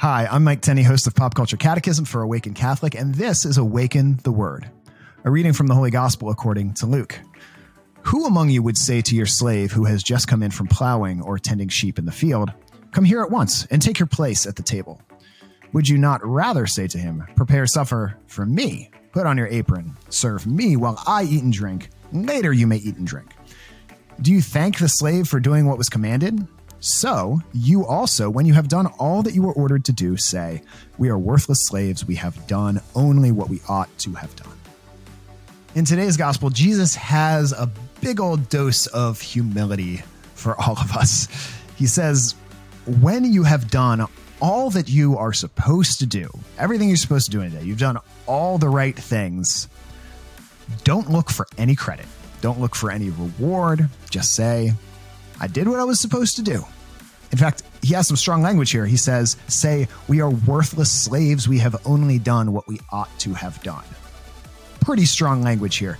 [0.00, 3.58] Hi, I'm Mike Tenney, host of Pop Culture Catechism for Awaken Catholic, and this is
[3.58, 4.70] Awaken the Word,
[5.24, 7.20] a reading from the Holy Gospel according to Luke.
[8.04, 11.20] Who among you would say to your slave who has just come in from plowing
[11.20, 12.50] or tending sheep in the field,
[12.92, 15.02] Come here at once and take your place at the table?
[15.74, 19.98] Would you not rather say to him, Prepare supper for me, put on your apron,
[20.08, 23.34] serve me while I eat and drink, later you may eat and drink?
[24.22, 26.48] Do you thank the slave for doing what was commanded?
[26.80, 30.62] So, you also, when you have done all that you were ordered to do, say,
[30.96, 34.56] We are worthless slaves, we have done only what we ought to have done.
[35.74, 37.70] In today's gospel, Jesus has a
[38.00, 40.02] big old dose of humility
[40.34, 41.28] for all of us.
[41.76, 42.34] He says,
[43.00, 44.06] When you have done
[44.40, 47.62] all that you are supposed to do, everything you're supposed to do in a day,
[47.62, 49.68] you've done all the right things,
[50.84, 52.06] don't look for any credit.
[52.40, 53.90] Don't look for any reward.
[54.08, 54.72] Just say,
[55.40, 56.64] I did what I was supposed to do.
[57.32, 58.86] In fact, he has some strong language here.
[58.86, 61.48] He says, Say, we are worthless slaves.
[61.48, 63.84] We have only done what we ought to have done.
[64.80, 65.98] Pretty strong language here.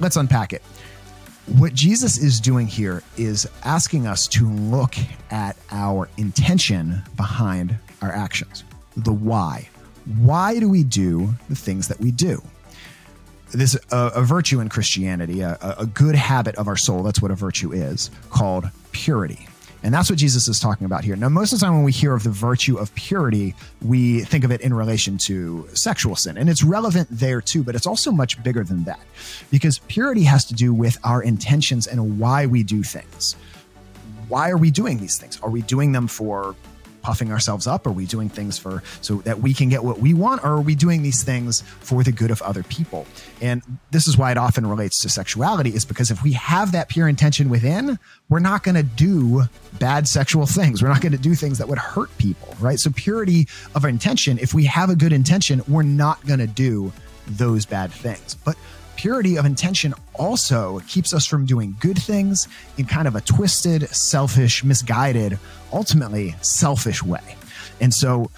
[0.00, 0.62] Let's unpack it.
[1.56, 4.94] What Jesus is doing here is asking us to look
[5.30, 8.64] at our intention behind our actions,
[8.96, 9.68] the why.
[10.18, 12.42] Why do we do the things that we do?
[13.50, 17.02] This uh, a virtue in Christianity, a, a good habit of our soul.
[17.02, 19.48] That's what a virtue is called purity.
[19.82, 21.14] And that's what Jesus is talking about here.
[21.14, 24.44] Now, most of the time when we hear of the virtue of purity, we think
[24.44, 26.36] of it in relation to sexual sin.
[26.36, 29.00] And it's relevant there too, but it's also much bigger than that
[29.50, 33.36] because purity has to do with our intentions and why we do things.
[34.28, 35.40] Why are we doing these things?
[35.40, 36.56] Are we doing them for
[37.02, 37.86] puffing ourselves up?
[37.86, 40.44] Are we doing things for so that we can get what we want?
[40.44, 43.06] Or are we doing these things for the good of other people?
[43.40, 46.88] And this is why it often relates to sexuality, is because if we have that
[46.88, 49.42] pure intention within, we're not going to do
[49.78, 50.82] bad sexual things.
[50.82, 52.78] We're not going to do things that would hurt people, right?
[52.78, 56.92] So, purity of intention, if we have a good intention, we're not going to do
[57.26, 58.34] those bad things.
[58.34, 58.56] But
[58.98, 62.48] purity of intention also keeps us from doing good things
[62.78, 65.38] in kind of a twisted, selfish, misguided,
[65.72, 67.36] ultimately selfish way.
[67.80, 68.28] And so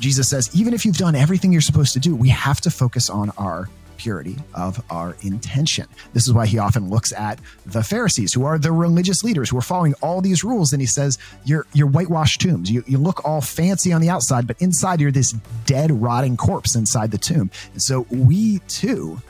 [0.00, 3.10] Jesus says, even if you've done everything you're supposed to do, we have to focus
[3.10, 3.68] on our
[3.98, 5.86] purity of our intention.
[6.14, 9.58] This is why he often looks at the Pharisees, who are the religious leaders who
[9.58, 12.70] are following all these rules, and he says, You're you're whitewashed tombs.
[12.70, 15.30] You you look all fancy on the outside, but inside you're this
[15.64, 17.52] dead, rotting corpse inside the tomb.
[17.72, 19.22] And so we too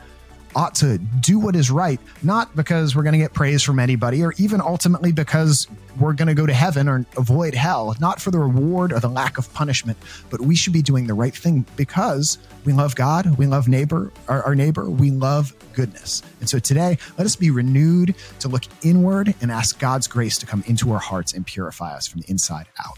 [0.55, 4.23] ought to do what is right, not because we're going to get praise from anybody
[4.23, 5.67] or even ultimately because
[5.99, 9.09] we're going to go to heaven or avoid hell, not for the reward or the
[9.09, 9.97] lack of punishment,
[10.29, 14.11] but we should be doing the right thing because we love God, we love neighbor,
[14.27, 16.23] our, our neighbor, we love goodness.
[16.39, 20.45] And so today, let us be renewed to look inward and ask God's grace to
[20.45, 22.97] come into our hearts and purify us from the inside out.